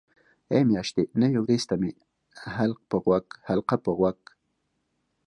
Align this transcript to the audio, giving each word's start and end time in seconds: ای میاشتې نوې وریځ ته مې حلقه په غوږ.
ای 0.53 0.61
میاشتې 0.69 1.01
نوې 1.21 1.39
وریځ 1.41 1.63
ته 1.69 1.75
مې 1.81 1.91
حلقه 3.47 3.75
په 3.87 3.91
غوږ. 3.99 4.19